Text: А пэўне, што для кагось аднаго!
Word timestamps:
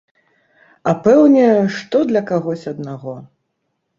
А 0.91 0.93
пэўне, 1.07 1.43
што 1.77 2.01
для 2.11 2.23
кагось 2.31 2.65
аднаго! 2.73 3.15